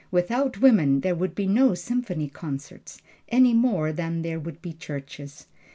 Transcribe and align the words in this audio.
Without 0.09 0.59
women 0.59 1.01
there 1.01 1.13
would 1.13 1.35
be 1.35 1.45
no 1.45 1.75
Symphony 1.75 2.27
Concerts, 2.27 3.03
any 3.29 3.53
more 3.53 3.93
than 3.93 4.23
there 4.23 4.39
would 4.39 4.59
be 4.59 4.73
churches. 4.73 5.45